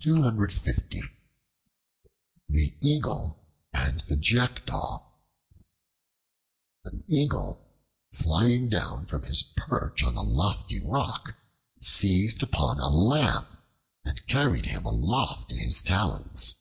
[0.00, 1.06] The
[2.80, 3.38] Eagle
[3.72, 5.12] and the Jackdaw
[6.84, 7.64] AN EAGLE,
[8.12, 11.36] flying down from his perch on a lofty rock,
[11.80, 13.46] seized upon a lamb
[14.04, 16.60] and carried him aloft in his talons.